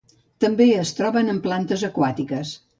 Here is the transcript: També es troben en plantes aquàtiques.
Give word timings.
També 0.45 0.67
es 0.77 0.93
troben 1.01 1.31
en 1.35 1.43
plantes 1.45 1.87
aquàtiques. 1.93 2.59